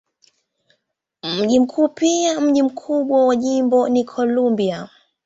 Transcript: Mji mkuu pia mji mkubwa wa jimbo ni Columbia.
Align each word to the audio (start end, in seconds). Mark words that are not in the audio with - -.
Mji 1.23 1.59
mkuu 1.59 1.87
pia 1.89 2.41
mji 2.41 2.63
mkubwa 2.63 3.25
wa 3.27 3.35
jimbo 3.35 3.89
ni 3.89 4.03
Columbia. 4.03 4.89